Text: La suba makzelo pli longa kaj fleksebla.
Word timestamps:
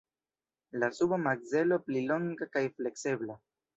La 0.83 0.87
suba 0.99 1.19
makzelo 1.25 1.79
pli 1.91 2.03
longa 2.13 2.49
kaj 2.57 2.65
fleksebla. 2.81 3.37